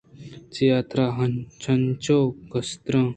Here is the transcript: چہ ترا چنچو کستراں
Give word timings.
چہ 0.53 0.79
ترا 0.89 1.07
چنچو 1.61 2.19
کستراں 2.51 3.07